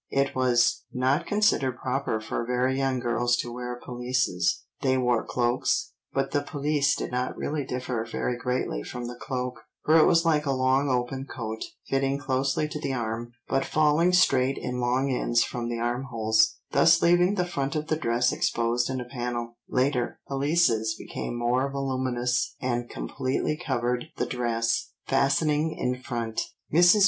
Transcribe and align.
It 0.09 0.35
was 0.35 0.83
not 0.91 1.27
considered 1.27 1.77
proper 1.77 2.19
for 2.19 2.43
very 2.43 2.75
young 2.75 2.99
girls 2.99 3.37
to 3.37 3.53
wear 3.53 3.79
pelisses, 3.79 4.63
they 4.81 4.97
wore 4.97 5.23
cloaks, 5.23 5.93
but 6.11 6.31
the 6.31 6.41
pelisse 6.41 6.95
did 6.95 7.11
not 7.11 7.37
really 7.37 7.63
differ 7.63 8.03
very 8.11 8.35
greatly 8.35 8.81
from 8.81 9.05
the 9.05 9.13
cloak, 9.13 9.59
for 9.85 9.97
it 9.97 10.07
was 10.07 10.25
like 10.25 10.47
a 10.47 10.53
long 10.53 10.89
open 10.89 11.25
coat, 11.27 11.63
fitting 11.87 12.17
closely 12.17 12.67
to 12.69 12.79
the 12.81 12.93
arm, 12.95 13.33
but 13.47 13.63
falling 13.63 14.11
straight 14.11 14.57
in 14.57 14.79
long 14.79 15.11
ends 15.15 15.43
from 15.43 15.69
the 15.69 15.77
armholes, 15.77 16.55
thus 16.71 16.99
leaving 17.03 17.35
the 17.35 17.45
front 17.45 17.75
of 17.75 17.85
the 17.85 17.95
dress 17.95 18.31
exposed 18.31 18.89
in 18.89 18.99
a 18.99 19.05
panel; 19.05 19.55
later, 19.69 20.19
pelisses 20.27 20.95
became 20.97 21.37
more 21.37 21.69
voluminous 21.69 22.55
and 22.59 22.89
completely 22.89 23.55
covered 23.55 24.05
the 24.17 24.25
dress, 24.25 24.93
fastening 25.05 25.75
in 25.77 26.01
front. 26.01 26.41
Mrs. 26.73 26.99